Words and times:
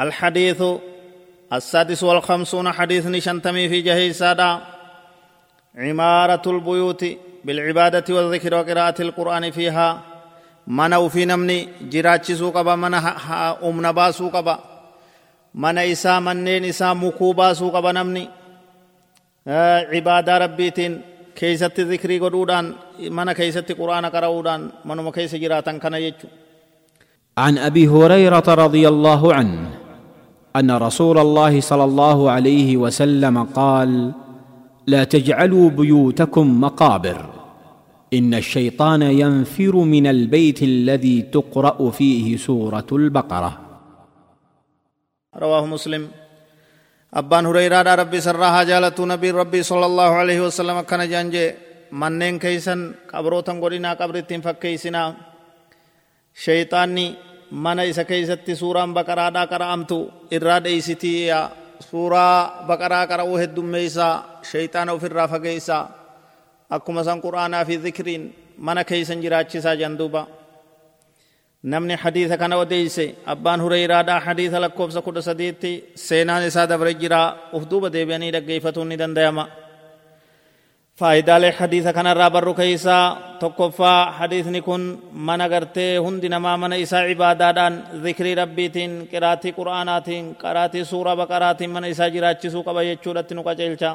الحديث 0.00 0.62
السادس 1.52 2.02
والخمسون 2.02 2.72
حديث 2.72 3.06
نشنتمي 3.06 3.68
في 3.68 3.80
جهي 3.80 4.12
سادا 4.12 4.60
عمارة 5.76 6.42
البيوت 6.46 7.04
بالعبادة 7.44 8.14
والذكر 8.14 8.54
وقراءة 8.54 9.02
القرآن 9.02 9.50
فيها 9.50 9.88
mana 10.66 11.00
ufii 11.00 11.26
namni 11.26 11.68
jiraachisuu 11.90 12.52
qaba 12.52 12.76
mana 12.76 12.98
humna 13.60 13.92
baasuu 13.92 14.30
qaba 14.30 14.58
mana 15.54 15.84
isaa 15.84 16.20
manneen 16.20 16.64
isaa 16.64 16.94
mukuu 16.94 17.34
baasuu 17.34 17.70
qaba 17.70 17.92
namni 17.92 18.28
cibaadaa 19.90 20.38
rabbiitiin 20.38 21.04
keeysatti 21.38 21.86
zikrii 21.90 22.18
godhuudhaan 22.18 22.74
mana 23.10 23.34
keeysatti 23.38 23.78
qur'aana 23.80 24.10
qara'uudhaan 24.10 24.62
manuma 24.84 25.12
keessa 25.16 25.38
jiraatan 25.38 25.80
kana 25.80 26.00
jechu 26.06 26.26
عن 27.38 27.58
ابي 27.58 27.88
هريره 27.88 28.48
رضي 28.64 28.88
الله 28.88 29.34
عنه 29.34 29.75
أن 30.58 30.70
رسول 30.70 31.18
الله 31.18 31.60
صلى 31.60 31.84
الله 31.84 32.30
عليه 32.30 32.76
وسلم 32.76 33.36
قال 33.44 34.12
لا 34.86 35.04
تجعلوا 35.04 35.70
بيوتكم 35.70 36.60
مقابر 36.60 37.20
إن 38.14 38.34
الشيطان 38.34 39.02
ينفر 39.02 39.74
من 39.76 40.06
البيت 40.06 40.62
الذي 40.62 41.22
تقرأ 41.22 41.90
فيه 41.90 42.36
سورة 42.36 42.86
البقرة. 42.92 43.52
رواه 45.36 45.66
مسلم. 45.66 46.08
أبان 47.14 47.46
هريرة 47.46 47.94
ربي 47.94 48.20
سرها 48.20 48.62
جالت 48.62 49.00
نبي 49.00 49.30
ربي 49.30 49.62
صلى 49.62 49.86
الله 49.86 50.10
عليه 50.20 50.40
وسلم 50.46 50.80
كان 50.80 51.02
جانجي 51.08 51.44
منين 51.92 52.38
كيسن 52.38 52.94
قبروتن 53.12 53.60
قرنا 53.60 53.90
قبرتين 53.94 54.40
فكيسنا 54.40 55.02
شيطاني 56.34 57.14
إسا 57.90 58.02
كيستي 58.02 58.54
سورة 58.54 58.84
بقرة 58.84 59.28
دا 59.28 59.44
قرأمتو 59.44 60.08
إراد 60.32 60.66
إيستي 60.66 61.48
سورة 61.90 62.26
بقرة 62.66 63.04
قرأوه 63.04 63.42
الدميسا 63.42 64.24
شيطان 64.42 64.98
في 64.98 65.06
الرافقيسا 65.06 65.88
akkuma 66.70 67.04
san 67.06 67.20
qur'aanaa 67.22 67.64
fi 67.64 67.78
zikriin 67.78 68.34
mana 68.58 68.82
keeysan 68.84 69.22
jiraachisaa 69.22 69.76
janduuba 69.76 70.26
namni 71.62 71.94
hadiisa 71.94 72.36
kana 72.38 72.56
odeeyse 72.56 73.14
abbaan 73.26 73.62
hureyraadhaa 73.62 74.20
hadiisa 74.20 74.60
lakkoofsa 74.60 75.02
kudha 75.02 75.22
sadiitti 75.22 75.72
seenaan 75.94 76.46
isaa 76.46 76.66
dabre 76.66 76.94
jiraa 76.94 77.36
uf 77.52 77.70
duuba 77.70 77.92
deebi'anii 77.92 78.32
dhaggeeffatuun 78.34 78.88
ni 78.88 78.96
danda'ama 78.98 79.44
faayidaalee 81.00 81.50
hadiisa 81.60 81.92
kanarraa 81.92 82.30
barru 82.30 82.54
keeysaa 82.60 83.04
tokkoffaa 83.40 84.12
hadiisni 84.18 84.60
kun 84.62 84.82
mana 85.28 85.48
gartee 85.48 85.96
hundi 86.04 86.28
namaa 86.34 86.56
mana 86.62 86.76
isaa 86.84 87.04
cibaadaadhaan 87.08 87.74
zikrii 88.04 88.34
rabbiitiin 88.40 88.92
qiraatii 89.12 89.52
qur'aanaatiin 89.58 90.24
qaraatii 90.42 90.84
suuraa 90.92 91.16
baqaraatiin 91.20 91.70
mana 91.74 91.86
isaa 91.94 92.08
jiraachisuu 92.14 92.62
qaba 92.68 92.80
jechuudhatti 92.88 93.34
nu 93.36 93.42
qaceelcha 93.48 93.90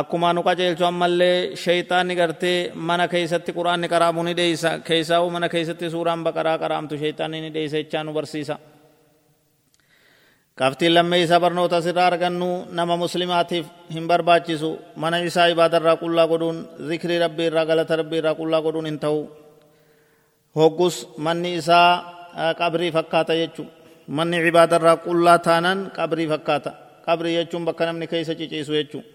akkuma 0.00 0.32
nu 0.36 0.40
qajeelchu 0.48 0.84
ammallee 0.90 1.36
shayxaanni 1.64 2.14
gartee 2.20 2.58
mana 2.88 3.04
keessatti 3.12 3.50
quraanni 3.58 3.86
qaraamu 3.94 4.20
ni 4.26 4.32
dheeysa 4.40 4.70
keessaa'u 4.88 5.26
mana 5.34 5.48
keessatti 5.54 5.86
suuraan 5.94 6.20
baqaraa 6.26 6.58
qaraamtu 6.62 6.94
shayxaanni 7.02 7.38
ni 7.44 7.50
dheeysa 7.56 7.76
jechaa 7.82 8.02
nu 8.06 8.12
barsiisa 8.18 8.54
qabxiin 10.60 10.94
lammee 10.96 11.20
isaa 11.24 11.40
barnoota 11.44 11.76
asirraa 11.80 12.06
argannu 12.10 12.48
nama 12.78 12.94
muslimaatiif 13.04 13.66
hin 13.94 14.04
barbaachisu 14.10 14.70
mana 15.02 15.16
isaa 15.28 15.46
ibaadarraa 15.54 15.96
qullaa 16.02 16.26
godhuun 16.32 16.58
zikrii 16.88 17.18
rabbii 17.24 17.46
irraa 17.50 17.66
galata 17.70 17.94
rabbii 18.00 18.18
irraa 18.22 18.34
qullaa 18.40 18.62
godhuun 18.66 18.86
hin 18.90 18.98
ta'u 19.04 19.20
hoggus 20.58 20.96
manni 21.26 21.50
isaa 21.60 21.88
qabrii 22.60 22.92
fakkaata 22.96 23.34
jechu 23.40 23.62
manni 24.16 24.36
ibaadarraa 24.50 24.96
qullaa 25.06 25.38
taanan 25.46 25.78
qabrii 25.98 26.28
fakkaata 26.32 26.70
qabrii 27.06 27.34
jechuun 27.38 27.64
bakka 27.68 27.84
namni 27.88 28.06
keessa 28.12 28.34
ciciisu 28.40 28.72
jechuudha 28.78 29.08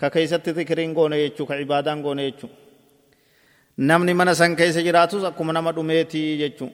ka 0.00 0.06
keeysatti 0.14 0.50
zikriin 0.58 0.92
goone 0.98 1.16
jechuu 1.24 1.46
ka 1.50 1.54
cibaadaan 1.60 2.00
goone 2.06 2.22
jechuu 2.28 2.50
namni 3.88 4.12
mana 4.20 4.32
san 4.40 4.52
keessa 4.60 4.80
jiraatus 4.86 5.22
akkuma 5.30 5.52
nama 5.56 5.70
dhumeetii 5.76 6.28
jechuu 6.42 6.68